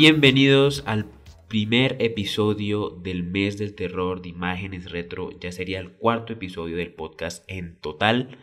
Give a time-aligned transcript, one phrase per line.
[0.00, 1.06] Bienvenidos al
[1.48, 5.30] primer episodio del mes del terror de imágenes retro.
[5.40, 8.38] Ya sería el cuarto episodio del podcast en total.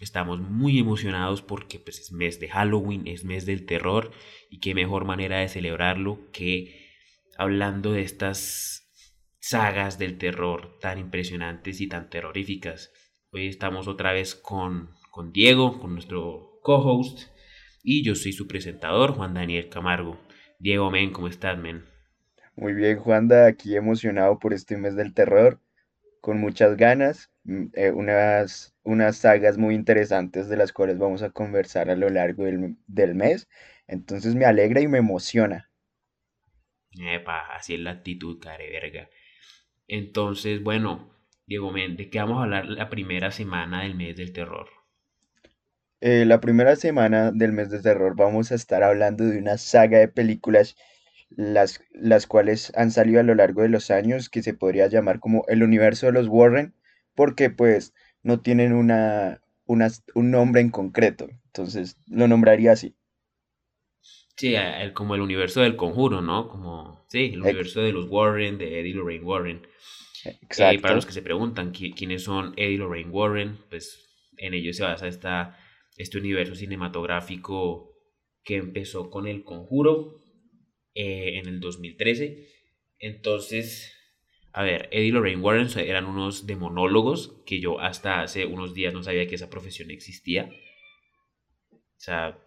[0.00, 4.10] Estamos muy emocionados porque pues, es mes de Halloween, es mes del terror
[4.48, 6.88] y qué mejor manera de celebrarlo que
[7.36, 8.90] hablando de estas
[9.38, 12.90] sagas del terror tan impresionantes y tan terroríficas.
[13.32, 17.28] Hoy estamos otra vez con, con Diego, con nuestro co-host
[17.82, 20.18] y yo soy su presentador, Juan Daniel Camargo.
[20.58, 21.89] Diego, men, ¿cómo estás, men?
[22.60, 25.60] Muy bien, Juanda, aquí emocionado por este mes del terror,
[26.20, 31.30] con muchas ganas, mm, eh, unas, unas sagas muy interesantes de las cuales vamos a
[31.30, 33.48] conversar a lo largo del, del mes.
[33.88, 35.70] Entonces me alegra y me emociona.
[37.12, 39.10] Epa, así es la actitud, care verga.
[39.88, 41.10] Entonces, bueno,
[41.46, 44.68] Diego, men, ¿de qué vamos a hablar la primera semana del mes del terror?
[46.02, 49.98] Eh, la primera semana del mes de terror vamos a estar hablando de una saga
[49.98, 50.76] de películas
[51.30, 55.20] las, las cuales han salido a lo largo de los años que se podría llamar
[55.20, 56.74] como el universo de los Warren
[57.14, 61.28] porque pues no tienen una, una, un nombre en concreto.
[61.46, 62.94] Entonces lo nombraría así.
[64.36, 66.48] Sí, el, como el universo del conjuro, ¿no?
[66.48, 69.66] Como, sí, el universo de los Warren, de Eddie Lorraine Warren.
[70.24, 70.78] Exacto.
[70.78, 74.84] Eh, para los que se preguntan quiénes son Eddie Lorraine Warren, pues en ellos se
[74.84, 75.58] basa esta
[76.00, 77.92] este universo cinematográfico
[78.42, 80.22] que empezó con El Conjuro
[80.94, 82.48] eh, en el 2013.
[82.98, 83.96] Entonces,
[84.52, 88.92] a ver, Eddie y Lorraine Warren eran unos demonólogos que yo hasta hace unos días
[88.92, 90.50] no sabía que esa profesión existía.
[91.72, 92.38] O sea,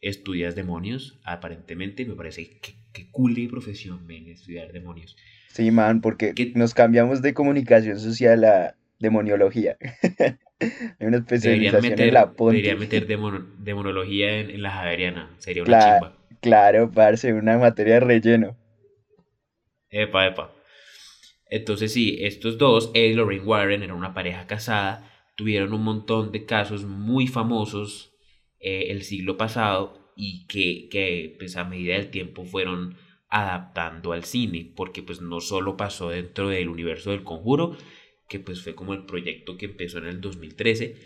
[0.00, 5.16] estudias demonios, aparentemente, me parece que, que cool de profesión, ven, estudiar demonios.
[5.48, 9.76] Sí, man, porque nos cambiamos de comunicación social a demoniología.
[10.60, 15.30] Hay una especialización meter, en la Debería meter demonología en, la Javeriana.
[15.38, 16.17] Sería una chimba.
[16.40, 18.56] Claro, parce, una materia de relleno.
[19.90, 20.54] Epa, epa.
[21.50, 26.30] Entonces sí, estos dos, Ed y Lorraine Warren, eran una pareja casada, tuvieron un montón
[26.32, 28.12] de casos muy famosos
[28.60, 32.96] eh, el siglo pasado y que, que pues a medida del tiempo fueron
[33.28, 37.76] adaptando al cine, porque pues no solo pasó dentro del universo del conjuro,
[38.28, 40.96] que pues fue como el proyecto que empezó en el 2013,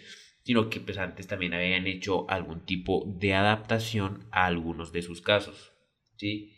[0.42, 5.20] sino que pues antes también habían hecho algún tipo de adaptación a algunos de sus
[5.20, 5.72] casos,
[6.16, 6.52] ¿sí?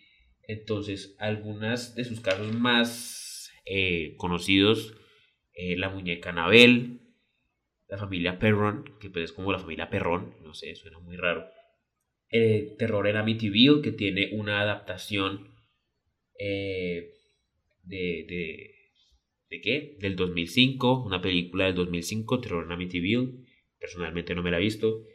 [0.47, 4.95] Entonces, algunas de sus casos más eh, conocidos,
[5.55, 7.00] eh, la muñeca Anabel,
[7.89, 11.47] la familia Perron, que pues es como la familia Perrón, no sé, suena muy raro.
[12.31, 15.53] Eh, Terror en Amityville, que tiene una adaptación
[16.37, 17.12] de,
[17.84, 18.75] de
[19.55, 19.97] ¿De qué?
[20.01, 23.44] Del 2005, una película del 2005, Terror en Amityville.
[23.79, 25.07] Personalmente no me la he visto.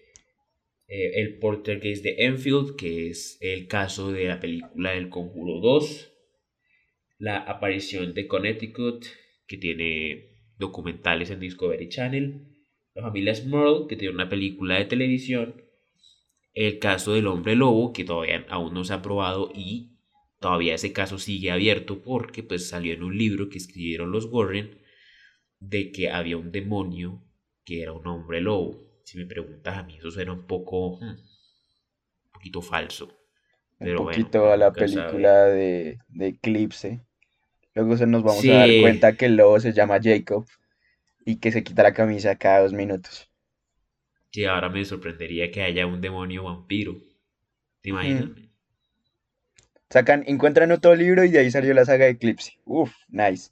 [0.88, 6.12] Eh, el Portergeist de Enfield, que es el caso de la película El Conjuro 2.
[7.20, 9.06] La aparición de Connecticut,
[9.46, 12.48] que tiene documentales en Discovery Channel.
[12.96, 15.62] La familia Smurl, que tiene una película de televisión.
[16.54, 20.00] El caso del hombre lobo, que todavía aún no se ha probado y
[20.40, 24.80] todavía ese caso sigue abierto porque pues salió en un libro que escribieron los Warren
[25.60, 27.22] de que había un demonio
[27.70, 28.84] que era un hombre lobo.
[29.04, 33.16] Si me preguntas a mí, eso suena un poco, hmm, un poquito falso.
[33.78, 37.06] Pero un poquito a la película de, de, Eclipse.
[37.76, 40.46] Luego se nos vamos a dar cuenta que el lobo se llama Jacob
[41.26, 43.30] y que se quita la camisa cada dos minutos.
[44.32, 46.96] Sí, ahora me sorprendería que haya un demonio vampiro.
[47.82, 48.26] ¿Te imaginas?
[48.26, 48.50] Mm.
[49.92, 52.54] Sacan, encuentran otro libro y de ahí salió la saga de Eclipse.
[52.66, 53.52] Uf, nice.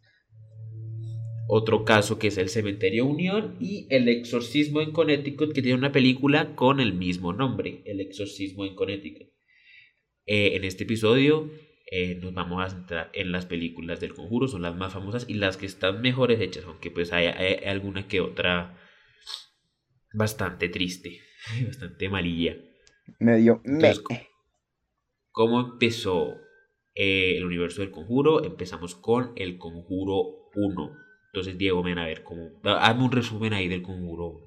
[1.50, 5.94] Otro caso que es El Cementerio Unión y El Exorcismo en Connecticut, que tiene una
[5.94, 9.30] película con el mismo nombre, El Exorcismo en Connecticut.
[10.26, 11.50] Eh, en este episodio
[11.90, 15.36] eh, nos vamos a centrar en las películas del conjuro, son las más famosas y
[15.36, 17.28] las que están mejores hechas, aunque pues hay,
[17.66, 18.78] alguna que otra
[20.14, 21.22] bastante triste,
[21.66, 22.58] bastante malilla.
[23.20, 23.62] Medio...
[25.32, 26.36] ¿Cómo empezó
[26.94, 28.44] eh, el universo del conjuro?
[28.44, 31.07] Empezamos con el conjuro 1.
[31.38, 34.40] Entonces, Diego, ven a ver, cómo, hazme un resumen ahí del conjuro 1.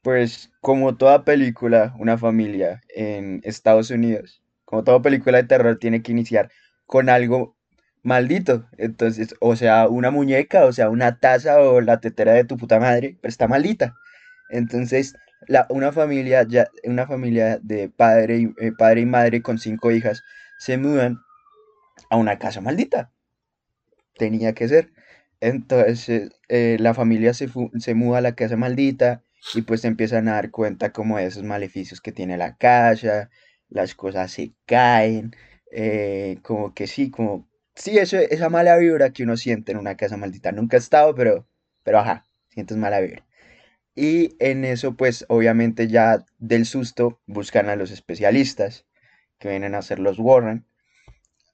[0.00, 6.02] Pues, como toda película, una familia en Estados Unidos, como toda película de terror, tiene
[6.02, 6.50] que iniciar
[6.86, 7.58] con algo
[8.02, 8.64] maldito.
[8.78, 12.80] Entonces, o sea, una muñeca, o sea, una taza o la tetera de tu puta
[12.80, 13.94] madre, pero está maldita.
[14.48, 15.14] Entonces,
[15.46, 19.90] la, una familia ya, una familia de padre y, eh, padre y madre con cinco
[19.90, 20.22] hijas
[20.58, 21.18] se mudan
[22.08, 23.12] a una casa maldita.
[24.16, 24.90] Tenía que ser.
[25.40, 27.48] Entonces, eh, la familia se,
[27.78, 31.44] se muda a la casa maldita y pues empiezan a dar cuenta como de esos
[31.44, 33.30] maleficios que tiene la casa,
[33.68, 35.32] las cosas se caen,
[35.72, 39.96] eh, como que sí, como, sí, eso, esa mala vibra que uno siente en una
[39.96, 40.52] casa maldita.
[40.52, 41.46] Nunca he estado, pero,
[41.84, 43.26] pero ajá, sientes mala vibra.
[43.94, 48.86] Y en eso, pues, obviamente ya del susto buscan a los especialistas
[49.38, 50.66] que vienen a hacer los Warren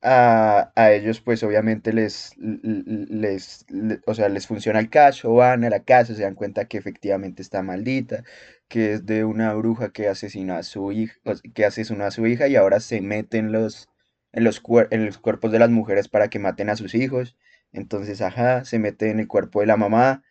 [0.06, 5.64] a, a ellos pues obviamente les, les, le- o sea, les funciona el caso, van
[5.64, 8.23] a la casa, se dan cuenta que efectivamente está maldita,
[8.69, 11.14] que es de una bruja que asesinó a su hija,
[11.55, 13.88] que asesinó a su hija y ahora se mete en los,
[14.32, 17.37] en los, cuer- en los cuerpos de las mujeres para que maten a sus hijos.
[17.73, 20.23] Entonces, ajá, se mete en el cuerpo de la mamá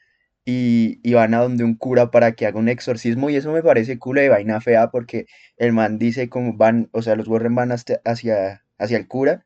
[0.46, 3.64] y, y van a donde un cura para que haga un exorcismo y eso me
[3.64, 5.26] parece culo de vaina fea porque
[5.58, 9.45] el man dice como van, o sea, los Warren van hasta- hacia, hacia el cura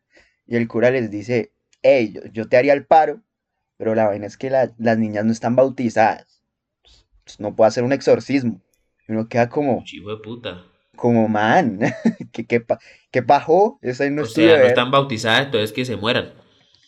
[0.49, 1.51] y el cura les dice,
[1.83, 3.21] hey, yo, yo te haría el paro,
[3.77, 6.41] pero la vaina es que la- las niñas no están bautizadas,
[7.23, 8.59] pues, no puedo hacer un exorcismo.
[9.07, 10.65] Y uno queda como, Chivo de puta.
[10.95, 11.79] como man,
[12.33, 12.79] ¿qué, qué, pa-
[13.11, 13.77] qué bajó?
[13.83, 16.33] Ese no O sea, no están bautizadas, entonces que se mueran.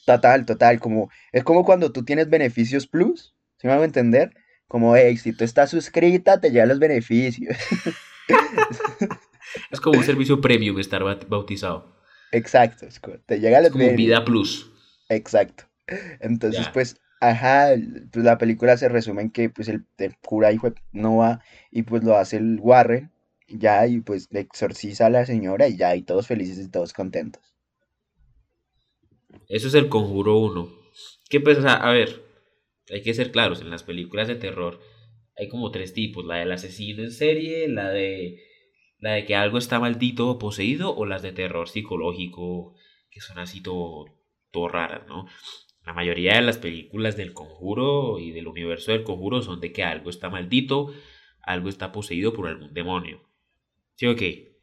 [0.05, 4.33] Total, total, como, es como cuando tú tienes beneficios plus, ¿sí me hago entender?
[4.67, 7.55] Como, hey, si tú estás suscrita, te llegan los beneficios.
[9.71, 12.00] Es como un servicio premium estar baut- bautizado.
[12.31, 14.71] Exacto, es como, te llegan Es los como vida plus.
[15.09, 15.65] Exacto.
[16.19, 16.71] Entonces, Ya.
[16.71, 17.69] pues, ajá,
[18.11, 21.83] pues la película se resume en que pues el, el cura hijo no va y
[21.83, 23.11] pues lo hace el Warren,
[23.47, 26.93] ya, y pues le exorciza a la señora y ya, y todos felices y todos
[26.93, 27.43] contentos.
[29.49, 30.71] Eso es el conjuro uno.
[31.29, 32.23] Que pues, o sea, a ver,
[32.89, 34.79] hay que ser claros, en las películas de terror
[35.37, 38.39] hay como tres tipos, la del asesino en serie, la de
[39.01, 42.75] la de que algo está maldito o poseído, o las de terror psicológico,
[43.09, 44.05] que son así todo,
[44.51, 45.27] todo raras, ¿no?
[45.85, 49.83] La mayoría de las películas del conjuro y del universo del conjuro son de que
[49.83, 50.93] algo está maldito,
[51.41, 53.27] algo está poseído por algún demonio.
[53.95, 54.57] ¿Sí o qué?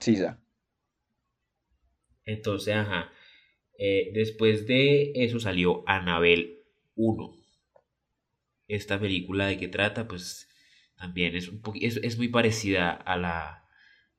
[0.00, 0.40] Sí, ya.
[2.24, 3.12] Entonces, ajá.
[3.78, 6.62] eh, después de eso salió Annabelle
[6.96, 7.36] 1.
[8.68, 10.48] Esta película de qué trata, pues
[10.96, 13.59] también es, un es, es muy parecida a la,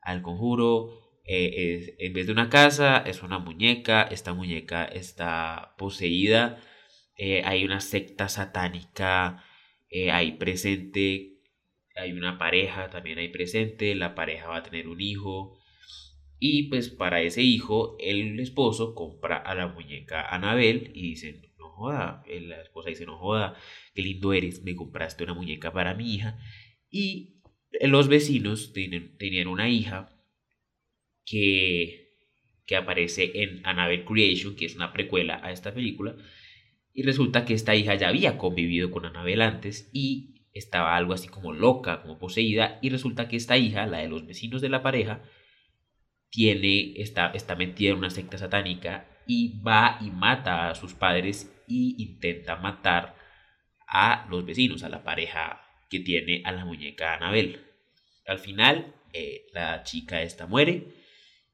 [0.01, 0.99] al conjuro.
[1.23, 4.03] eh, es- en vez de una casa, es una muñeca.
[4.03, 6.59] Esta muñeca está poseída.
[7.17, 9.43] eh, hay una secta satánica
[9.89, 11.37] eh, ahí presente.
[11.95, 13.95] Hay una pareja también ahí presente.
[13.95, 15.57] La pareja va a tener un hijo.
[16.39, 21.69] Y pues para ese hijo, el esposo compra a la muñeca Anabel y dice, no
[21.69, 23.55] joda, eh, la esposa dice, no joda,
[23.93, 26.39] qué lindo eres, me compraste una muñeca para mi hija.
[26.89, 27.40] Y
[27.81, 30.09] los vecinos tenían una hija
[31.25, 32.17] que,
[32.65, 36.15] que aparece en Annabelle Creation, que es una precuela a esta película.
[36.93, 41.29] Y resulta que esta hija ya había convivido con Annabelle antes y estaba algo así
[41.29, 42.79] como loca, como poseída.
[42.81, 45.23] Y resulta que esta hija, la de los vecinos de la pareja,
[46.29, 51.53] tiene, está, está metida en una secta satánica y va y mata a sus padres
[51.67, 53.15] y intenta matar
[53.87, 57.70] a los vecinos, a la pareja que tiene a la muñeca Anabel.
[58.31, 60.87] Al final, eh, la chica esta muere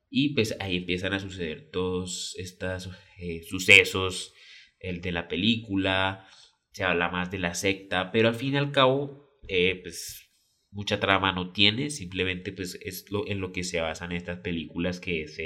[0.09, 4.33] y pues ahí empiezan a suceder todos estos eh, sucesos,
[4.79, 6.27] el de la película,
[6.71, 10.29] se habla más de la secta, pero al fin y al cabo, eh, pues
[10.71, 14.99] mucha trama no tiene, simplemente pues es lo, en lo que se basan estas películas
[14.99, 15.37] que es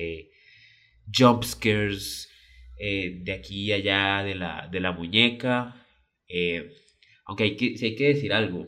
[1.17, 2.29] jump scares
[2.77, 5.85] de aquí y allá de la, de la muñeca.
[7.25, 8.65] aunque hay que, sí hay que decir algo.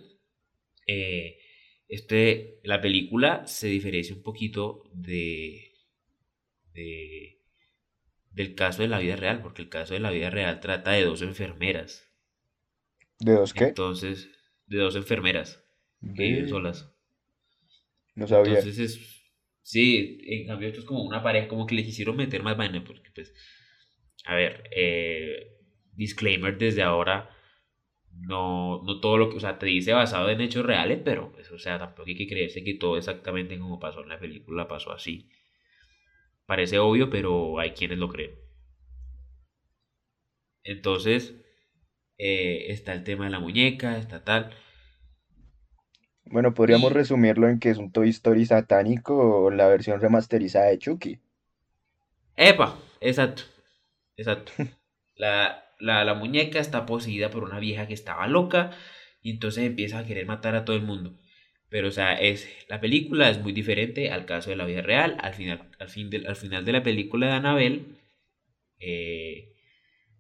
[0.88, 1.38] eh,
[1.94, 5.74] este, la película se diferencia un poquito de,
[6.74, 7.40] de-
[8.32, 11.06] del caso de la vida real, porque el caso de la vida real trata de
[11.06, 12.12] dos enfermeras.
[13.20, 13.76] ¿De dos qué?
[13.76, 14.30] Entonces,
[14.68, 15.64] de dos enfermeras
[16.14, 16.94] que viven Ve, solas.
[18.16, 18.64] no sabía.
[18.64, 19.20] Entonces es.
[19.66, 22.84] Sí, en cambio esto es como una pareja, como que le quisieron meter más vaina,
[22.84, 23.34] porque pues.
[24.26, 25.58] A ver, eh,
[25.94, 27.30] disclaimer desde ahora.
[28.22, 29.38] No, no todo lo que.
[29.38, 32.28] O sea, te dice basado en hechos reales, pero pues, o sea, tampoco hay que
[32.28, 35.30] creerse que todo exactamente como pasó en la película pasó así.
[36.46, 38.32] Parece obvio, pero hay quienes lo creen.
[40.64, 41.36] Entonces,
[42.18, 44.54] eh, está el tema de la muñeca, está tal.
[46.26, 50.66] Bueno, podríamos Y resumirlo en que es un Toy Story satánico o la versión remasterizada
[50.66, 51.22] de Chucky.
[52.36, 53.44] Epa, exacto.
[54.18, 54.52] Exacto.
[55.16, 58.72] La, la, la muñeca está poseída por una vieja que estaba loca
[59.22, 61.20] y entonces empieza a querer matar a todo el mundo.
[61.70, 65.18] Pero, o sea, es, la película es muy diferente al caso de la vida real.
[65.22, 67.86] Al final, al fin al final de la película de Annabelle,
[68.80, 69.56] eh,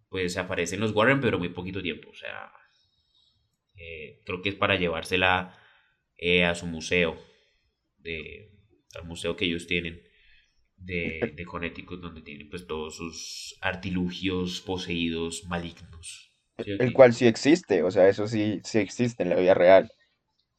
[0.09, 2.09] pues aparecen los Warren, pero muy poquito tiempo.
[2.09, 2.51] O sea,
[3.77, 5.55] eh, creo que es para llevársela
[6.17, 7.21] eh, a su museo,
[7.99, 8.49] de,
[8.95, 10.01] al museo que ellos tienen
[10.85, 16.31] de, de Connecticut, donde tienen pues todos sus artilugios poseídos malignos.
[16.57, 19.91] El cual sí existe, o sea, eso sí, sí existe en la vida real.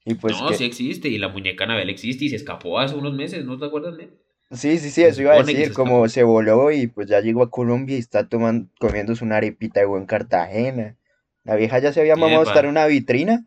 [0.05, 3.15] Y pues no, sí existe, y la muñeca Anabel existe y se escapó hace unos
[3.15, 4.11] meses, ¿no te acuerdas de?
[4.51, 7.51] Sí, sí, sí, eso iba a decir, como se voló y pues ya llegó a
[7.51, 10.97] Colombia y está tomando, comiéndose una arepita de buen Cartagena.
[11.45, 13.45] La vieja ya se había mamado a estar en una vitrina.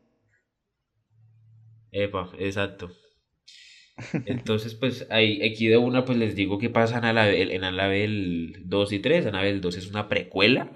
[1.92, 2.92] Epa, exacto.
[4.26, 8.64] Entonces, pues ahí, aquí de una, pues les digo que pasa en Anabel, en Anabel
[8.66, 9.26] 2 y 3.
[9.28, 10.72] Anabel 2 es una precuela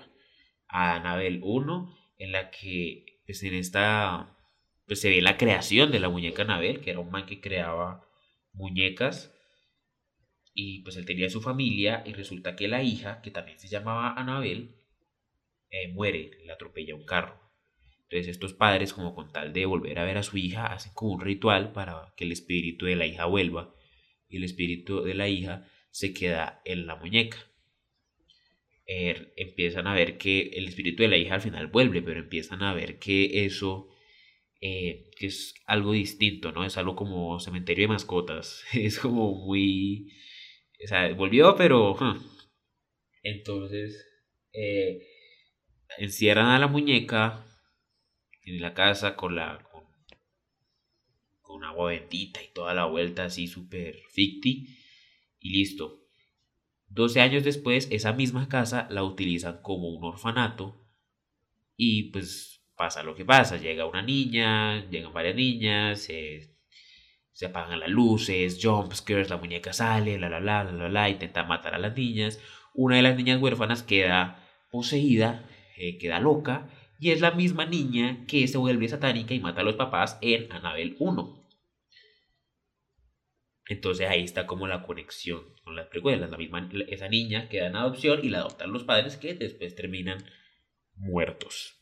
[0.67, 4.37] a Anabel 1, en la que, pues en esta,
[4.87, 8.07] pues se ve la creación de la muñeca Anabel, que era un man que creaba
[8.53, 9.33] muñecas.
[10.53, 14.13] Y pues él tenía su familia y resulta que la hija, que también se llamaba
[14.13, 14.75] Anabel,
[15.69, 17.39] eh, muere, le atropella un carro.
[18.11, 21.13] Entonces estos padres, como con tal de volver a ver a su hija, hacen como
[21.13, 23.73] un ritual para que el espíritu de la hija vuelva
[24.27, 27.37] y el espíritu de la hija se queda en la muñeca.
[28.85, 32.63] Er, empiezan a ver que el espíritu de la hija al final vuelve, pero empiezan
[32.63, 33.87] a ver que eso
[34.59, 36.65] eh, que es algo distinto, ¿no?
[36.65, 38.65] Es algo como cementerio de mascotas.
[38.73, 40.11] Es como muy...
[40.83, 41.95] O sea, volvió, pero...
[43.23, 44.05] Entonces,
[44.51, 44.99] eh,
[45.97, 47.45] encierran a la muñeca
[48.43, 49.59] en la casa con la
[51.41, 54.77] con, agua bendita y toda la vuelta así súper ficti
[55.39, 55.99] y listo.
[56.87, 60.87] 12 años después, esa misma casa la utilizan como un orfanato
[61.77, 63.57] y pues pasa lo que pasa.
[63.57, 66.55] Llega una niña, llegan varias niñas, se,
[67.31, 71.43] se apagan las luces, jumpscares, la muñeca sale, la la la la la la, intenta
[71.43, 72.39] matar a las niñas.
[72.73, 75.45] Una de las niñas huérfanas queda poseída,
[75.77, 76.69] eh, queda loca
[77.01, 80.51] y es la misma niña que se vuelve satánica y mata a los papás en
[80.51, 81.47] Anabel 1.
[83.69, 86.29] Entonces ahí está como la conexión con las precuelas.
[86.29, 90.23] La misma, esa niña queda en adopción y la adoptan los padres que después terminan
[90.95, 91.81] muertos.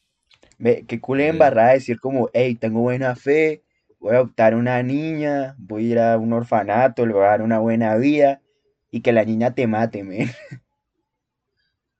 [0.57, 3.65] Me, qué cool embarrada decir como, hey, tengo buena fe,
[3.99, 7.41] voy a adoptar una niña, voy a ir a un orfanato, le voy a dar
[7.41, 8.41] una buena vida
[8.89, 10.29] y que la niña te mate, men.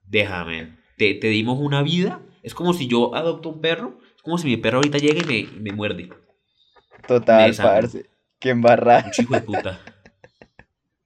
[0.04, 4.38] Déjame, te, te dimos una vida es como si yo adopto un perro, es como
[4.38, 6.10] si mi perro ahorita llega y me, muerde.
[7.08, 8.06] Total, parce.
[8.40, 9.06] Qué embarrada.
[9.06, 9.80] Un chico de puta.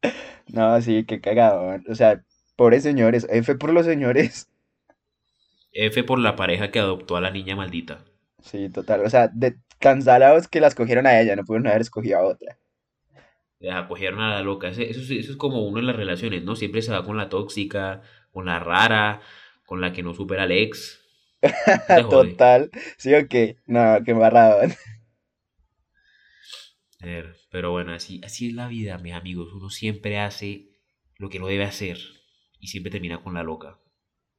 [0.48, 1.80] no, sí, qué cagado.
[1.90, 2.24] O sea,
[2.56, 3.28] pobres señores.
[3.30, 4.50] F por los señores.
[5.72, 8.06] F por la pareja que adoptó a la niña maldita.
[8.42, 9.02] Sí, total.
[9.06, 12.58] O sea, de, cancelados que la escogieron a ella, no pudieron haber escogido a otra.
[13.60, 14.70] La cogieron a la loca.
[14.70, 16.56] Eso, eso, es como uno en las relaciones, ¿no?
[16.56, 19.22] Siempre se va con la tóxica, con la rara,
[19.66, 21.03] con la que no supera al ex.
[22.10, 22.70] Total.
[22.98, 23.58] Sí, ok.
[23.66, 24.62] No, qué embarrado.
[27.52, 29.54] Pero bueno, así, así es la vida, mis amigos.
[29.54, 30.70] Uno siempre hace
[31.18, 31.98] lo que no debe hacer
[32.60, 33.78] y siempre termina con la loca.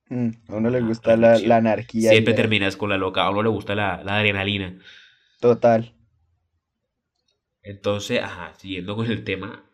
[0.08, 2.10] Mm, a uno le gusta la, anarquía.
[2.10, 3.22] Siempre terminas con la loca.
[3.24, 4.78] A uno le gusta la, adrenalina.
[5.40, 5.94] Total.
[7.62, 9.64] Entonces, ajá, siguiendo con el tema,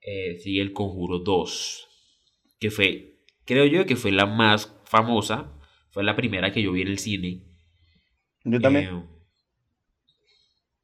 [0.00, 1.88] eh, sigue el Conjuro 2,
[2.58, 5.57] que fue, creo yo que fue la más famosa
[5.90, 7.42] fue la primera que yo vi en el cine.
[8.44, 8.88] Yo también.
[8.88, 9.02] Eh,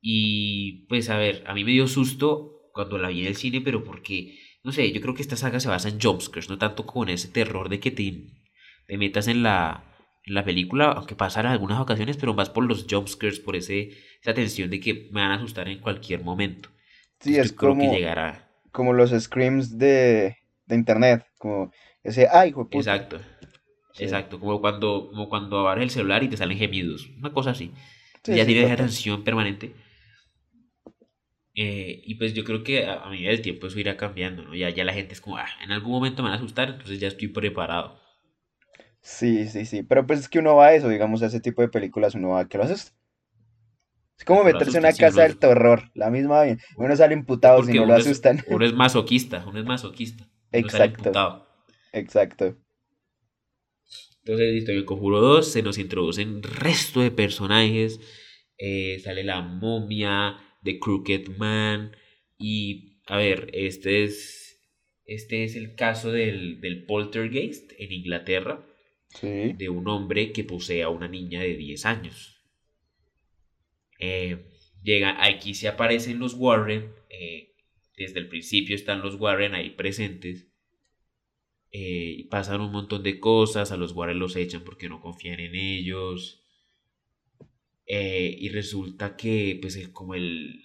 [0.00, 3.62] y pues a ver, a mí me dio susto cuando la vi en el cine,
[3.62, 6.84] pero porque, no sé, yo creo que esta saga se basa en jumpscares, no tanto
[6.84, 8.26] con ese terror de que te,
[8.87, 12.64] te metas en la, en la película, aunque pasa en algunas ocasiones, pero más por
[12.64, 16.68] los jumpscares, por ese, esa tensión de que me van a asustar en cualquier momento.
[17.20, 17.90] Sí, es como,
[18.73, 23.18] como los screams de, de internet, como ese, ay, hijo Exacto.
[23.98, 27.72] Exacto, como cuando, como cuando abres el celular y te salen gemidos, una cosa así.
[28.24, 29.74] ya tienes atención permanente.
[31.56, 34.56] Eh, y pues yo creo que a, medida del tiempo eso irá cambiando, ¿no?
[34.56, 36.98] Ya, ya la gente es como, ah, en algún momento me van a asustar, entonces
[36.98, 38.00] ya estoy preparado.
[39.00, 41.62] Sí, sí, sí, pero pues es que uno va a eso, digamos, a ese tipo
[41.62, 42.96] de películas, uno va a que lo haces.
[44.18, 46.60] Es como meterse en una casa del terror, la misma bien.
[46.76, 48.42] Uno sale imputado si no lo asustan.
[48.48, 50.26] uno es masoquista, uno es masoquista.
[50.52, 51.46] Exacto.
[51.92, 52.56] Exacto.
[54.24, 58.00] Entonces, listo, en el Conjuro 2 se nos introducen resto de personajes.
[58.56, 61.94] Eh, sale la momia, The Crooked Man.
[62.38, 64.62] Y, a ver, este es,
[65.04, 68.66] este es el caso del, del poltergeist en Inglaterra.
[69.20, 69.52] Sí.
[69.52, 72.42] de un hombre que posee a una niña de 10 años.
[74.00, 74.50] Eh,
[74.82, 77.54] llega, aquí se aparecen los Warren, eh,
[77.96, 80.48] desde el principio están los Warren ahí presentes.
[81.74, 85.40] Eh, y pasan un montón de cosas, a los Warren los echan porque no confían
[85.40, 86.42] en ellos.
[87.86, 90.62] eh, y resulta que, pues, como el,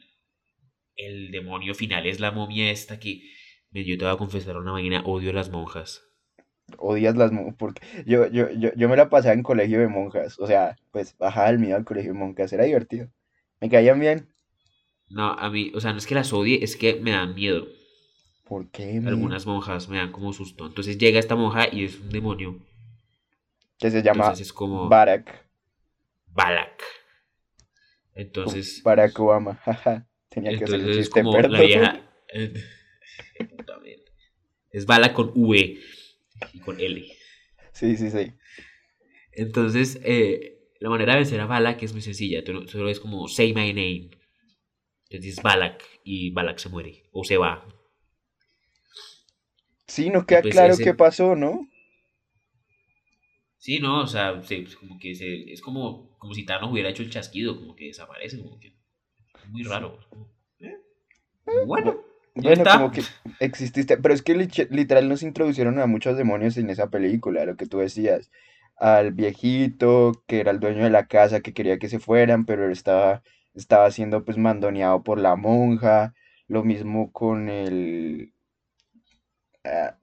[0.98, 3.24] el demonio final es la momia esta que,
[3.72, 6.04] me- yo te voy a confesar una vaina, odio a las monjas.
[6.78, 7.56] Odias las monjas.
[7.58, 10.40] Porque yo, yo, yo, yo me la pasaba en colegio de monjas.
[10.40, 12.52] O sea, pues bajaba el mío al colegio de monjas.
[12.54, 13.10] Era divertido.
[13.60, 14.30] Me caían bien.
[15.18, 17.68] No, a mí, o sea, no es que las odie, es que me dan miedo.
[18.50, 18.94] ¿Por qué?
[18.94, 19.08] men?
[19.08, 20.66] Algunas monjas me dan como susto.
[20.66, 22.60] Entonces llega esta monja y es un demonio.
[23.78, 25.46] Que se llama Entonces es como Barack.
[26.28, 26.82] Balak.
[28.16, 29.54] Entonces, Barack Obama.
[29.64, 30.08] Jaja.
[30.30, 31.66] Tenía que hacer el chiste, como la perdón.
[31.68, 32.12] vieja.
[32.34, 32.54] eh.
[34.72, 35.80] Es Balak con V
[36.54, 37.04] y con L.
[37.72, 38.32] Sí, sí, sí.
[39.32, 42.44] Entonces, eh, la manera de vencer a Balak es muy sencilla.
[42.68, 44.12] Solo es como say my name.
[45.06, 47.66] Entonces dices Balak y Balak se muere o se va.
[49.90, 51.68] Sí, no queda pues claro ese- qué pasó, ¿no?
[53.58, 57.04] Sí, no, o sea, se- como que se, es como, como si Thanos hubiera hecho
[57.04, 58.74] el chasquido, como que desaparece, como que
[59.46, 60.00] muy raro.
[60.60, 60.78] eh,
[61.46, 61.98] Bueno,
[62.36, 62.74] ya Bueno, está.
[62.74, 67.46] como que exististe, pero es que literal nos introducieron a muchos demonios en esa película,
[67.46, 68.32] lo que tú decías,
[68.78, 72.66] al viejito que era el dueño de la casa que quería que se fueran, pero
[72.66, 73.24] él estaba,
[73.56, 76.14] estaba siendo pues mandoneado por la monja,
[76.48, 78.34] lo mismo con el
[79.64, 79.96] ah,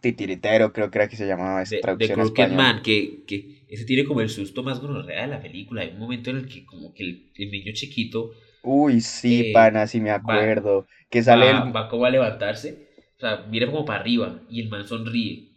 [0.00, 2.50] titiritero, creo que era que se llamaba esa de, traducción Crooked.
[2.52, 5.82] Man, que, que ese tiene como el susto más gonorrea de la película.
[5.82, 8.32] Hay un momento en el que como que el, el niño chiquito
[8.62, 11.74] Uy, sí, eh, pana, sí me va, acuerdo, que sale va, el...
[11.76, 15.50] va como a levantarse, o sea, mira como para arriba y el man sonríe,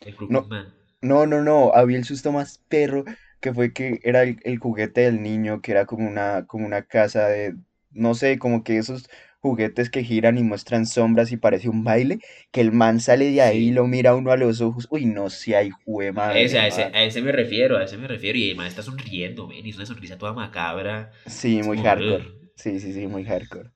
[0.00, 0.74] el Crooked No, Man.
[1.02, 3.04] No, no, no, había el susto más perro
[3.40, 6.82] que fue que era el, el juguete del niño, que era como una, como una
[6.82, 7.56] casa de,
[7.90, 9.08] no sé, como que esos
[9.42, 12.20] juguetes que giran y muestran sombras y parece un baile,
[12.52, 14.88] que el man sale de ahí y lo mira uno a los ojos.
[14.90, 17.96] Uy, no sé, ay, jue Ese, madre, a, ese, a ese me refiero, a ese
[17.98, 18.38] me refiero.
[18.38, 21.12] Y además está sonriendo, ven, y es una sonrisa toda macabra.
[21.26, 22.34] Sí, Es muy como, hardcore.
[22.56, 23.70] Sí, sí, sí, muy hardcore.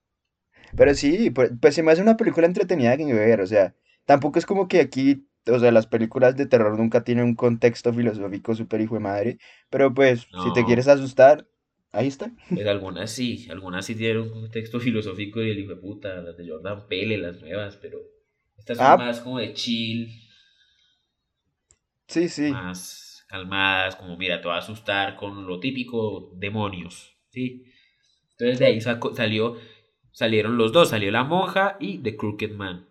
[0.76, 3.74] Pero sí, pues, pues se me hace una película entretenida que ver, o sea,
[4.06, 7.92] tampoco es como que aquí, o sea, las películas de terror nunca tienen un contexto
[7.94, 9.38] filosófico súper hijo de madre,
[9.70, 11.48] pero pues, si te quieres No, asustar,
[11.96, 12.30] ahí está.
[12.52, 16.36] pues algunas sí, algunas sí tienen un contexto filosófico y el hijo de puta, las
[16.36, 17.98] de Jordan Peele, las nuevas, pero
[18.58, 20.08] estas son Ah, más como de chill,
[22.08, 27.64] sí, sí, más calmadas, como mira, te va a asustar con lo típico, demonios, ¿sí?
[28.32, 29.56] Entonces de ahí saco- salió,
[30.12, 32.88] salieron los dos, salió la monja y The Crooked Man.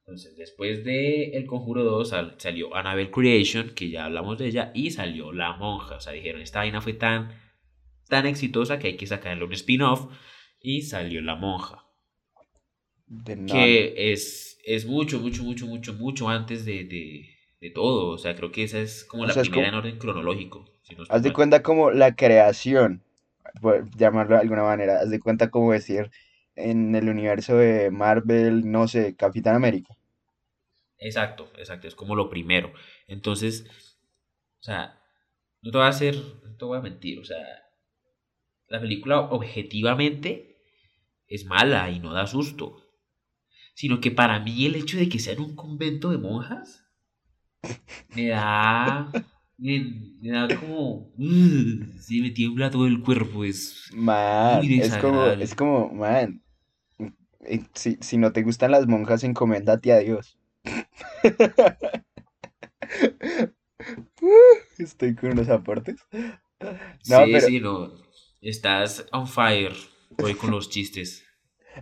[0.00, 4.72] Entonces, después de El Conjuro 2 sal- salió Annabelle Creation, que ya hablamos de ella,
[4.74, 5.96] y salió La Monja.
[5.96, 7.30] O sea, dijeron, esta vaina fue tan,
[8.12, 10.00] tan exitosa que hay que sacarle un spin-off,
[10.60, 11.84] y salió La Monja.
[13.46, 17.28] Que es, es mucho, mucho, mucho, mucho, mucho antes de, de,
[17.60, 18.08] de todo.
[18.08, 20.64] O sea, creo que esa es como O la sea, primera como, en orden cronológico,
[20.82, 23.02] si no estoy haz de cuenta como la creación,
[23.60, 26.10] por llamarlo de alguna manera, haz de cuenta como decir
[26.56, 29.96] en el universo de Marvel, no sé, Capitán América.
[30.98, 32.72] Exacto, exacto, es como lo primero.
[33.06, 33.66] Entonces,
[34.60, 35.00] o sea,
[35.62, 37.38] no te voy a hacer, no te voy a mentir, o sea,
[38.72, 40.56] la película objetivamente
[41.28, 42.78] es mala y no da susto.
[43.74, 46.82] Sino que para mí el hecho de que sea en un convento de monjas
[48.14, 49.12] me da.
[49.58, 49.78] Me,
[50.22, 51.12] me da como.
[51.18, 56.42] uh, sí, me tiembla todo el cuerpo, es muy Man, es como, es como, man,
[57.40, 60.38] eh, si, si no te gustan las monjas, encoméndate a Dios.
[64.78, 65.96] Estoy con unos aportes.
[66.10, 68.11] No, Sí, pero sí, no.
[68.42, 69.72] Estás on fire
[70.18, 71.24] hoy con los chistes.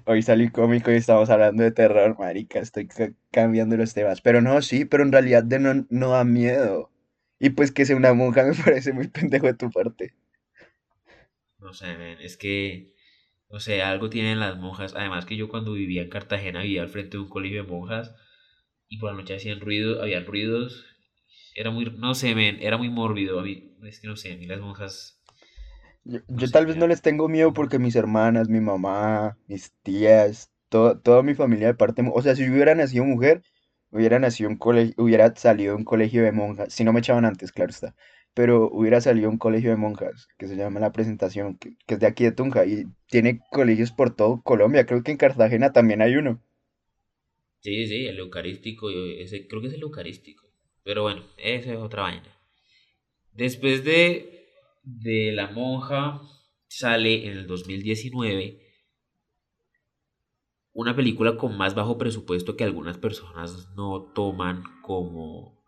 [0.05, 2.59] hoy salí cómico y estamos hablando de terror, marica.
[2.61, 4.21] Estoy ca- cambiando los temas.
[4.21, 6.91] Pero no, sí, pero en realidad de no, no da miedo.
[7.39, 10.15] Y pues que sea una monja me parece muy pendejo de tu parte.
[11.59, 12.95] No sé, es que,
[13.51, 14.95] no sé, algo tienen las monjas.
[14.97, 18.15] Además que yo cuando vivía en Cartagena vivía al frente de un colegio de monjas
[18.89, 20.87] y por la noche hacían ruido, habían ruidos.
[21.57, 23.41] Era muy, no sé, men, era muy mórbido.
[23.41, 25.20] A mí, es que no sé, a mí las monjas,
[26.05, 30.99] Yo, tal vez no les tengo miedo porque mis hermanas, mi mamá, mis tías, to-
[31.01, 33.43] toda mi familia de parte, mu- o sea, si yo hubiera nacido mujer,
[33.91, 37.25] hubiera nacido un colegio, hubiera salido de un colegio de monjas, si no me echaban
[37.27, 37.95] antes, claro está,
[38.35, 41.95] pero hubiera salido de un colegio de monjas que se llama La Presentación, que, que
[41.95, 45.73] es de aquí de Tunja y tiene colegios por todo Colombia, creo que en Cartagena
[45.73, 46.41] también hay uno.
[47.61, 50.47] Sí, sí, el eucarístico, yo- ese, creo que es el eucarístico.
[50.83, 52.37] Pero bueno, esa es otra vaina.
[53.33, 54.40] Después de,
[54.99, 56.23] de La Monja
[56.67, 58.71] sale en el 2019
[60.73, 65.65] una película con más bajo presupuesto que algunas personas no toman como,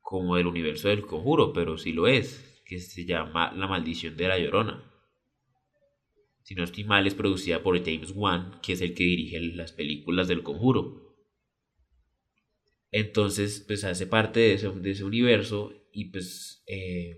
[0.00, 4.28] como el universo del conjuro, pero sí lo es, que se llama La maldición de
[4.28, 4.88] la llorona.
[6.44, 9.72] Si no estoy mal, es producida por James Wan, que es el que dirige las
[9.72, 11.16] películas del conjuro.
[12.90, 17.16] Entonces, pues hace parte de ese, de ese universo y pues eh,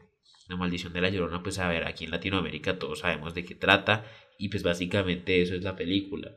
[0.49, 3.55] La maldición de la llorona, pues a ver, aquí en Latinoamérica todos sabemos de qué
[3.55, 4.05] trata
[4.39, 6.37] y pues básicamente eso es la película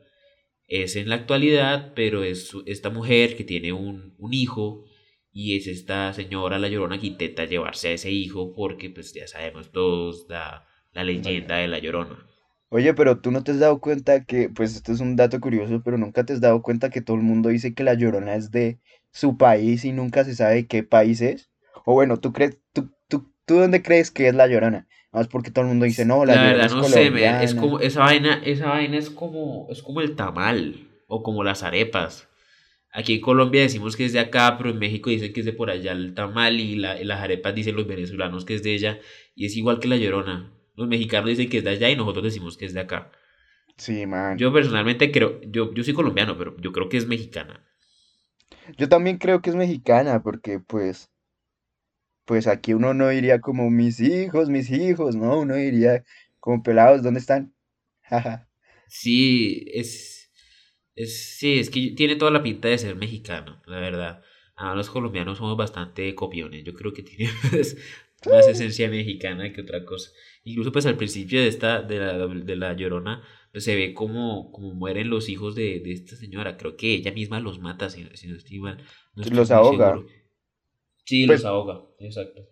[0.68, 4.84] es en la actualidad, pero es esta mujer que tiene un, hijo
[5.32, 9.26] y es esta señora La Llorona que intenta llevarse a ese hijo porque pues ya
[9.26, 12.26] sabemos todos la, la leyenda de La Llorona.
[12.68, 15.80] Oye, pero tú no te has dado cuenta que, pues esto es un dato curioso,
[15.82, 18.50] pero nunca te has dado cuenta que todo el mundo dice que La Llorona es
[18.50, 18.78] de
[19.10, 21.50] su país y nunca se sabe qué país es.
[21.86, 22.90] O bueno, ¿tú crees, tú,
[23.48, 24.86] tú, dónde crees que es La Llorona?
[25.10, 27.10] Más porque todo el mundo dice, no, la, la verdad, no sé,
[27.42, 31.64] es como, esa vaina, esa vaina es como, es como el tamal, o como las
[31.64, 32.28] arepas.
[32.92, 35.52] Aquí en Colombia decimos que es de acá, pero en México dicen que es de
[35.52, 39.00] por allá el tamal y la, las arepas dicen los venezolanos que es de ella
[39.34, 40.52] y es igual que la llorona.
[40.74, 43.10] Los mexicanos dicen que es de allá y nosotros decimos que es de acá.
[43.76, 44.38] Sí, man.
[44.38, 47.64] Yo personalmente creo, yo, yo soy colombiano, pero yo creo que es mexicana.
[48.76, 51.10] Yo también creo que es mexicana porque pues
[52.28, 55.40] pues aquí uno no iría como mis hijos, mis hijos, ¿no?
[55.40, 56.04] Uno diría
[56.38, 57.54] como pelados, ¿dónde están?
[58.86, 60.30] sí, es,
[60.94, 64.22] es, sí, es que tiene toda la pinta de ser mexicano, la verdad.
[64.56, 67.32] Ah, los colombianos somos bastante copiones, yo creo que tiene
[68.26, 70.10] más, esencia mexicana que otra cosa.
[70.44, 74.52] Incluso pues al principio de esta, de la, de la Llorona, pues se ve como,
[74.52, 76.58] como mueren los hijos de, de esta señora.
[76.58, 78.84] Creo que ella misma los mata, si, si no estoy mal.
[79.14, 79.98] los ahoga.
[81.08, 82.42] Sí, los pues ahoga, exacto.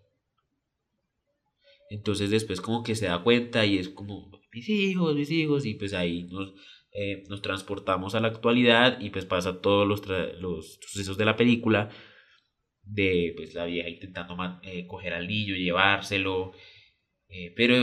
[1.91, 5.75] Entonces después como que se da cuenta y es como, mis hijos, mis hijos, y
[5.75, 6.55] pues ahí nos,
[6.91, 10.01] eh, nos transportamos a la actualidad y pues pasa todos los,
[10.41, 11.89] los sucesos de la película,
[12.81, 16.53] de pues la vieja intentando eh, coger al niño, llevárselo,
[17.29, 17.75] eh, pero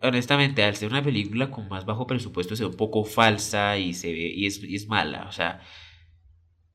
[0.00, 3.94] honestamente al ser una película con más bajo presupuesto se ve un poco falsa y
[3.94, 5.60] se ve y es, y es mala, o sea,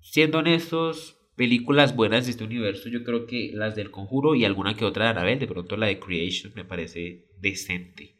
[0.01, 4.75] siendo honestos, películas buenas de este universo, yo creo que las del Conjuro y alguna
[4.75, 8.17] que otra de Anabel, de pronto la de Creation me parece decente.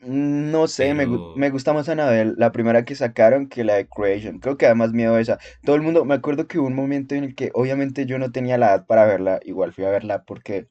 [0.00, 3.86] Mm, no sé, me, me, gusta más Anabel, la primera que sacaron que la de
[3.86, 4.40] Creation.
[4.40, 5.38] Creo que da más miedo esa.
[5.62, 8.32] Todo el mundo, me acuerdo que hubo un momento en el que obviamente yo no
[8.32, 10.66] tenía la edad para verla, igual fui a verla porque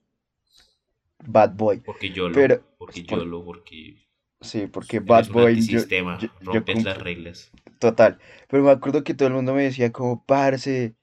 [1.25, 1.77] Bad Boy.
[1.79, 3.95] Porque yo lo, pero, porque yo lo, porque
[4.41, 5.61] Sí, porque Bad Boy.
[5.61, 5.79] Yo,
[6.41, 7.53] rompes las reglas.
[7.79, 8.19] Total.
[8.49, 10.95] Pero me acuerdo que todo el mundo me decía como, parce.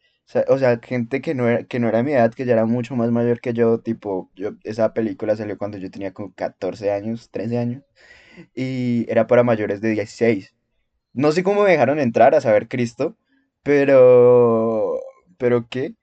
[0.49, 2.97] O sea, gente que no, era, que no era mi edad, que ya era mucho
[2.97, 7.31] más mayor que yo, tipo, yo, esa película salió cuando yo tenía como 14 años,
[7.31, 7.85] 13 años,
[8.55, 10.55] y era para mayores de 16.
[11.15, 13.17] No sé cómo me dejaron entrar a saber Cristo,
[13.63, 15.01] pero,
[15.39, 15.95] pero qué,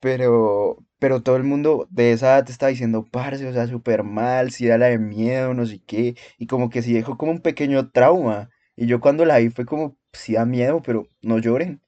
[0.00, 4.02] pero, pero todo el mundo de esa edad te está diciendo, parce, o sea, súper
[4.04, 7.32] mal, si da la de miedo, no sé qué, y como que sí dejó como
[7.32, 8.50] un pequeño trauma.
[8.76, 11.80] Y yo cuando la vi fue como, sí da miedo, pero no lloren.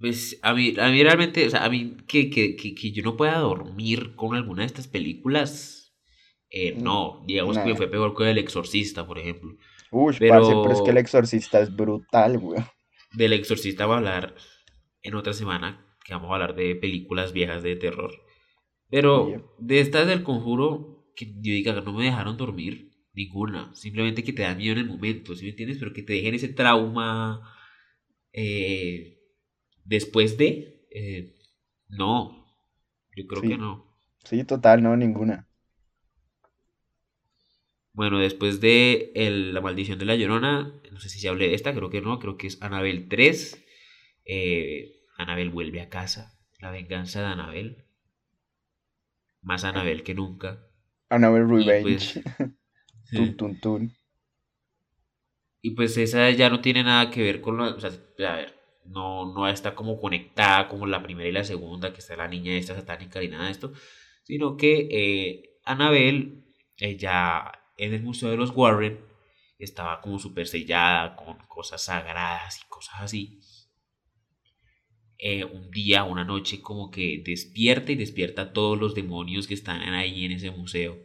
[0.00, 3.16] Pues a mí, a mí realmente, o sea, a mí que, que, que, yo no
[3.16, 5.94] pueda dormir con alguna de estas películas,
[6.50, 9.56] eh, mm, no, digamos que me fue peor que El Exorcista, por ejemplo.
[9.90, 10.34] Uy, pero...
[10.34, 12.62] parce, pero es que El Exorcista es brutal, güey.
[13.12, 14.34] Del Exorcista va a hablar
[15.02, 18.12] en otra semana, que vamos a hablar de películas viejas de terror.
[18.90, 23.74] Pero de estas del conjuro, que yo diga que no me dejaron dormir, ninguna.
[23.74, 25.78] Simplemente que te da miedo en el momento, ¿sí me entiendes?
[25.78, 27.54] Pero que te dejen ese trauma
[28.32, 29.20] eh,
[29.84, 30.86] después de.
[30.90, 31.34] Eh,
[31.88, 32.46] no,
[33.16, 33.96] yo creo que no.
[34.24, 35.48] Sí, total, no, ninguna.
[37.92, 39.12] Bueno, después de
[39.52, 42.18] La Maldición de la Llorona, no sé si se hable de esta, creo que no,
[42.18, 43.64] creo que es Anabel 3.
[44.24, 46.36] Eh, Anabel vuelve a casa.
[46.58, 47.84] La venganza de Anabel.
[49.42, 50.66] Más Anabel que nunca.
[51.08, 52.22] Anabel Revenge.
[52.22, 52.24] Pues,
[53.10, 53.92] tun, tun,
[55.62, 57.74] Y pues esa ya no tiene nada que ver con la.
[57.74, 61.92] O sea, a ver, no, no está como conectada como la primera y la segunda,
[61.92, 63.72] que está la niña esta satánica ni nada de esto.
[64.22, 66.44] Sino que eh, Anabel,
[66.76, 69.00] ella en el Museo de los Warren,
[69.58, 73.40] estaba como súper sellada con cosas sagradas y cosas así.
[75.18, 79.54] Eh, un día, una noche, como que despierta y despierta a todos los demonios que
[79.54, 80.98] están ahí en ese museo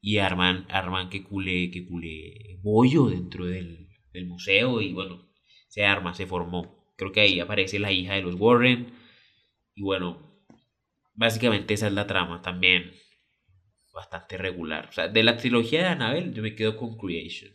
[0.00, 5.28] y arman, arman que cule, que cule bollo dentro del, del museo y bueno,
[5.68, 6.92] se arma, se formó.
[6.96, 8.92] Creo que ahí aparece la hija de los Warren
[9.74, 10.42] y bueno,
[11.14, 12.92] básicamente esa es la trama también.
[13.92, 14.88] Bastante regular.
[14.88, 17.52] O sea, de la trilogía de Annabelle yo me quedo con Creation.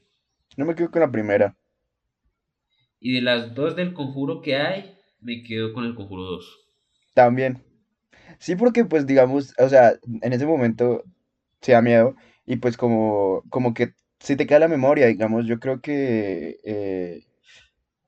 [0.57, 1.57] No me quedo con la primera.
[2.99, 6.59] Y de las dos del conjuro que hay, me quedo con el conjuro 2.
[7.13, 7.63] También.
[8.39, 11.03] Sí, porque pues digamos, o sea, en ese momento
[11.61, 15.59] se da miedo y pues como, como que si te queda la memoria, digamos, yo
[15.59, 17.23] creo que, eh,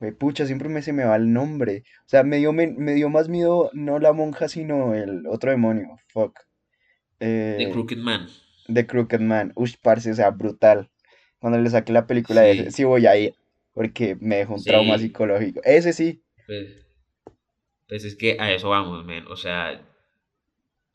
[0.01, 1.83] eh, pucha, siempre me se me va el nombre.
[2.05, 5.51] O sea, me dio, me, me dio más miedo no la monja, sino el otro
[5.51, 6.39] demonio, fuck.
[7.57, 8.29] The Eh, Crooked Man.
[8.67, 10.89] The Crooked Man, ush, parce, o sea, brutal.
[11.39, 13.35] Cuando le saqué la película de ese, Sí, sí voy a ir,
[13.73, 15.07] porque me dejó un trauma sí.
[15.07, 15.61] psicológico.
[15.63, 16.85] Ese sí, Pues,
[17.87, 19.25] pues es que a eso vamos, men.
[19.27, 19.81] O sea,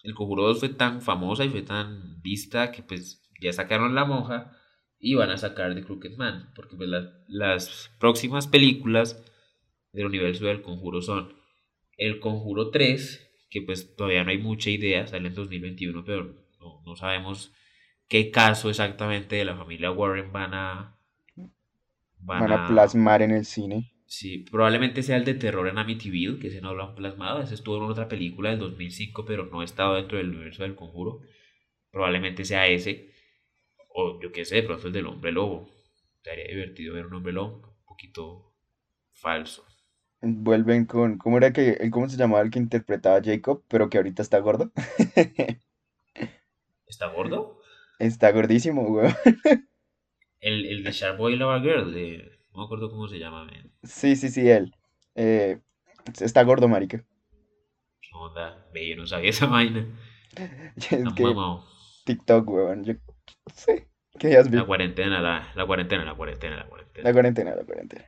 [0.03, 4.05] el conjuro 2 fue tan famosa y fue tan vista que pues ya sacaron La
[4.05, 4.57] Monja
[4.99, 6.51] y van a sacar The Crooked Man.
[6.55, 9.25] Porque pues las, las próximas películas
[9.93, 11.35] del universo del conjuro son
[11.97, 16.83] El Conjuro 3, que pues todavía no hay mucha idea, sale en 2021, pero no,
[16.85, 17.53] no sabemos
[18.09, 20.97] qué caso exactamente de la familia Warren van a,
[22.19, 23.93] van van a a plasmar en el cine.
[24.11, 27.41] Sí, probablemente sea el de terror en Amityville, que ese no lo han plasmado.
[27.41, 30.75] Ese estuvo en otra película del 2005, pero no ha estado dentro del universo del
[30.75, 31.21] conjuro.
[31.93, 33.10] Probablemente sea ese.
[33.91, 35.69] O yo qué sé, de pronto el del hombre lobo.
[36.23, 38.53] Sería divertido ver un hombre lobo un poquito
[39.13, 39.65] falso.
[40.23, 43.97] Vuelven con, ¿cómo era que, cómo se llamaba el que interpretaba a Jacob, pero que
[43.97, 44.71] ahorita está gordo?
[46.87, 47.61] ¿Está gordo?
[47.99, 49.15] Está gordísimo, weón.
[50.41, 52.39] El, el de Shark Boy Lava Girl, de...
[52.55, 53.71] no me acuerdo cómo se llama, man.
[53.83, 54.75] Sí, sí, sí, él.
[55.15, 55.61] Eh,
[56.19, 57.05] está gordo, marica.
[58.01, 58.67] ¿Qué onda?
[58.73, 59.87] Ve, yo no sabía esa vaina.
[60.77, 61.25] Es que.
[62.05, 62.85] TikTok, weón.
[62.85, 62.95] Yo
[63.55, 63.89] sé.
[64.19, 64.67] ¿Qué has La visto?
[64.67, 66.69] cuarentena, la, la cuarentena, la cuarentena, la
[67.03, 67.13] La cuarentena.
[67.13, 68.07] cuarentena, la cuarentena.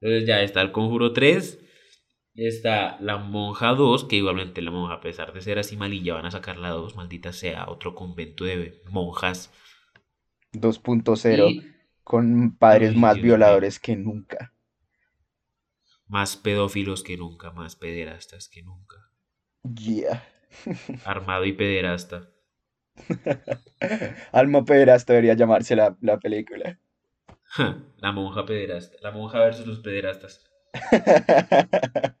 [0.00, 1.58] Entonces ya está el Conjuro 3,
[2.34, 6.26] está la Monja 2, que igualmente la monja, a pesar de ser así malilla, van
[6.26, 9.52] a sacar la 2, maldita sea, otro convento de monjas.
[10.52, 14.52] 2.0 Y, con padres más Dios violadores que nunca.
[16.08, 19.12] más pedófilos que nunca, más pederastas que nunca.
[19.74, 20.22] Yeah.
[21.04, 22.33] Armado y pederasta.
[24.32, 26.78] Alma Pederasta debería llamarse la, la película.
[27.98, 28.96] La monja pederasta.
[29.00, 30.44] La monja versus los pederastas.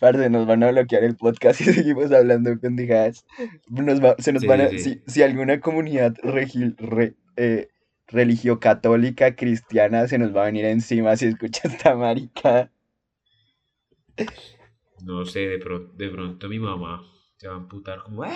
[0.00, 3.26] Parce, nos van a bloquear el podcast si seguimos hablando de pendejadas.
[3.68, 4.78] Nos va- se nos Sí, van a, sí.
[4.78, 7.68] si, si alguna comunidad regi- re- eh,
[8.06, 12.70] religio-católica cristiana se nos va a venir encima si escucha esta marica.
[15.02, 17.02] No sé, de pronto, de pronto mi mamá
[17.36, 18.22] se va a amputar como...
[18.22, 18.32] "Ah".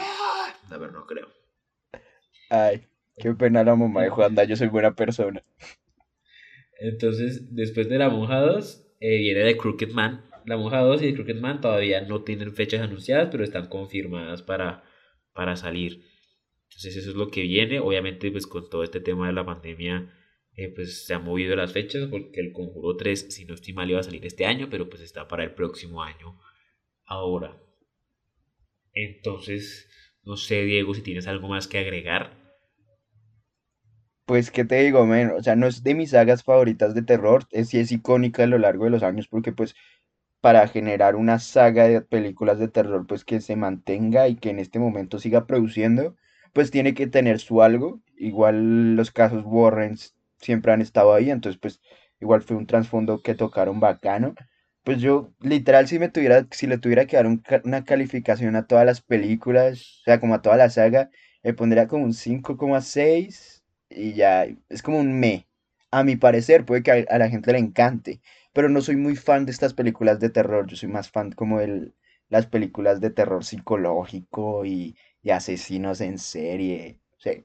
[0.68, 1.28] A ver, no creo.
[2.50, 5.42] Ay, qué pena la mamá de Juanda, yo soy buena persona.
[6.80, 10.24] Entonces, después de la Monja 2, eh, viene The Crooked Man.
[10.46, 14.42] La Monja 2 y The Crooked Man todavía no tienen fechas anunciadas, pero están confirmadas
[14.42, 14.82] para,
[15.34, 16.04] para salir.
[16.64, 17.80] Entonces, eso es lo que viene.
[17.80, 20.10] Obviamente, pues con todo este tema de la pandemia,
[20.56, 23.90] eh, pues se han movido las fechas, porque el Conjuro 3, si no estoy mal,
[23.90, 26.38] iba a salir este año, pero pues está para el próximo año.
[27.04, 27.60] Ahora.
[28.94, 29.89] Entonces,
[30.24, 32.30] no sé, Diego, si tienes algo más que agregar.
[34.24, 35.30] Pues, ¿qué te digo, men?
[35.32, 38.46] O sea, no es de mis sagas favoritas de terror, es, sí es icónica a
[38.46, 39.74] lo largo de los años porque pues
[40.40, 44.60] para generar una saga de películas de terror, pues que se mantenga y que en
[44.60, 46.16] este momento siga produciendo,
[46.54, 48.00] pues tiene que tener su algo.
[48.16, 51.80] Igual los casos Warrens siempre han estado ahí, entonces pues
[52.20, 54.34] igual fue un trasfondo que tocaron bacano.
[54.84, 58.66] Pues yo, literal, si me tuviera, si le tuviera que dar un una calificación a
[58.66, 61.10] todas las películas, o sea, como a toda la saga,
[61.42, 65.46] le pondría como un cinco coma seis y ya, es como un me.
[65.90, 68.20] A mi parecer, puede que a, a la gente le encante,
[68.52, 71.58] pero no soy muy fan de estas películas de terror, yo soy más fan como
[71.60, 71.92] de
[72.28, 77.00] las películas de terror psicológico y, y asesinos en serie.
[77.18, 77.44] Sí,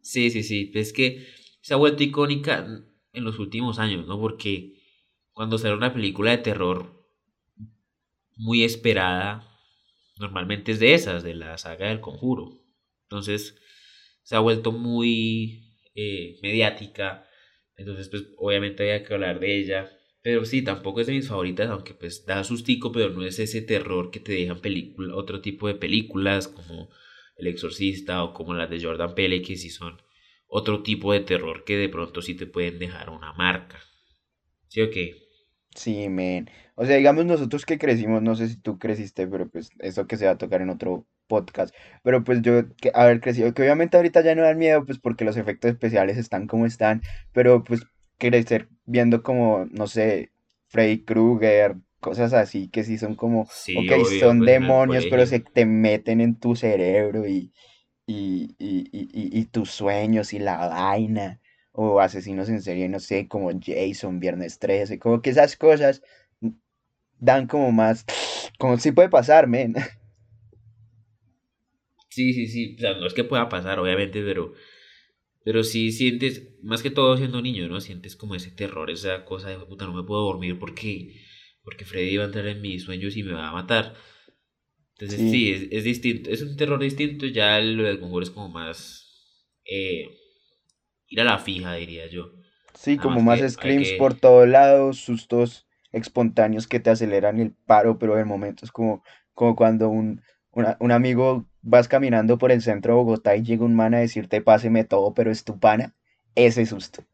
[0.00, 0.70] Sí, sí, sí.
[0.74, 1.26] Es que
[1.60, 2.66] se ha vuelto icónica
[3.12, 4.18] en los últimos años, ¿no?
[4.20, 4.74] Porque
[5.32, 7.02] cuando sale una película de terror
[8.36, 9.48] muy esperada,
[10.18, 12.60] normalmente es de esas, de la saga del Conjuro.
[13.04, 13.56] Entonces
[14.22, 17.26] se ha vuelto muy eh, mediática.
[17.76, 19.90] Entonces, pues obviamente había que hablar de ella.
[20.22, 23.60] Pero sí, tampoco es de mis favoritas, aunque pues da sustico, pero no es ese
[23.62, 26.90] terror que te dejan película, otro tipo de películas como
[27.36, 30.00] El Exorcista o como las de Jordan Peele, que sí son
[30.46, 33.80] otro tipo de terror que de pronto sí te pueden dejar una marca.
[34.68, 35.21] ¿Sí o qué?
[35.74, 36.48] Sí, men.
[36.74, 40.16] O sea, digamos nosotros que crecimos, no sé si tú creciste, pero pues eso que
[40.16, 41.74] se va a tocar en otro podcast.
[42.02, 45.24] Pero pues yo, que haber crecido, que obviamente ahorita ya no dan miedo, pues porque
[45.24, 47.82] los efectos especiales están como están, pero pues
[48.18, 50.32] crecer viendo como, no sé,
[50.68, 55.26] Freddy Krueger, cosas así que sí son como, Sí, ok, obvio, son pues demonios, pero
[55.26, 57.52] se te meten en tu cerebro y,
[58.06, 61.40] y, y, y, y- y tus sueños y la vaina,
[61.72, 66.02] o asesinos en serie, no sé, como Jason, Viernes 13 como que esas cosas
[67.18, 68.04] dan como más,
[68.58, 69.74] como sí puede pasar, men.
[72.08, 72.74] Sí, sí, sí.
[72.76, 74.52] O sea, no es que pueda pasar, obviamente, pero,
[75.44, 77.80] pero sí sientes, más que todo siendo niño, ¿no?
[77.80, 81.22] Sientes como ese terror, esa cosa de puta, no me puedo dormir porque,
[81.64, 83.94] porque Freddy va a entrar en mis sueños y me va a matar.
[84.92, 87.26] Entonces, Sí, sí, es, es distinto, es un terror distinto.
[87.26, 89.08] Ya lo del conjuro es como más
[89.64, 90.06] eh,
[91.12, 92.32] ir a la fija, diría yo.
[92.74, 97.40] sí, Nada como más más que screams por todos lados, sustos espontáneos que te aceleran
[97.40, 99.02] el paro, pero en momentos como,
[99.34, 100.22] como cuando un,
[100.52, 103.98] una- un amigo vas caminando por el centro de Bogotá y llega un man a
[104.00, 105.94] decirte páseme todo, pero es tu pana,
[106.34, 107.04] ese susto.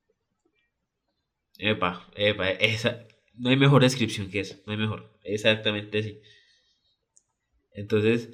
[1.70, 3.06] Epa, epa, esa.
[3.34, 5.12] No hay mejor descripción que eso, no hay mejor.
[5.22, 6.20] Exactamente sí.
[7.72, 8.28] Entonces,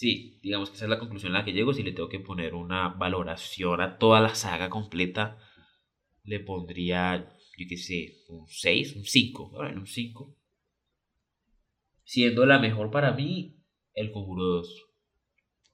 [0.00, 1.72] sí, digamos que esa es la conclusión a la que llego.
[1.74, 5.38] Si le tengo que poner una valoración a toda la saga completa,
[6.24, 10.36] le pondría, yo qué sé, un 6 un 5 bueno, un cinco
[12.02, 13.62] Siendo la mejor para mí,
[13.94, 14.84] El Conjuro dos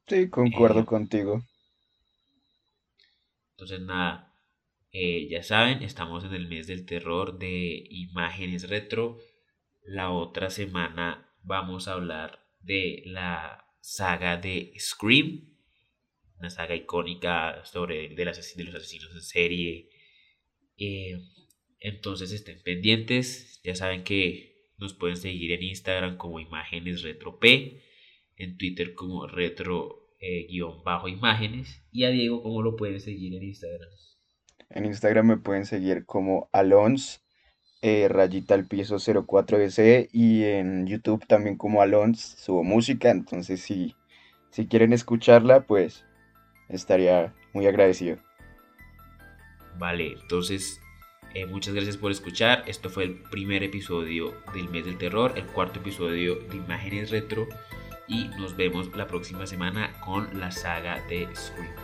[0.09, 1.43] Sí, Eh, concuerdo contigo.
[3.53, 4.35] entonces, nada,
[4.93, 9.19] eh, ya saben, estamos en el mes del terror de imágenes retro.
[9.85, 15.45] La otra semana vamos a hablar de la saga de Scream,
[16.39, 19.91] una saga icónica sobre de, las, de los asesinos en serie.
[20.79, 21.19] Eh,
[21.81, 27.83] entonces estén pendientes, ya saben que nos pueden seguir en Instagram como imágenes retro p,
[28.37, 33.35] en Twitter como retro eh, guion bajo imágenes y a Diego como lo pueden seguir
[33.35, 33.91] en Instagram.
[34.71, 37.23] En Instagram me pueden seguir como Alons,
[37.87, 43.95] eh, rayita al piso 04S y en YouTube también como Alons, subo música, entonces si,
[44.49, 46.07] si quieren escucharla, pues
[46.71, 48.17] estaría muy agradecido.
[49.79, 50.81] Vale, entonces
[51.35, 52.65] eh, muchas gracias por escuchar.
[52.67, 57.47] Esto fue el primer episodio del mes del terror, el cuarto episodio de imágenes retro
[58.09, 61.84] y nos vemos la próxima semana con la saga de Scream.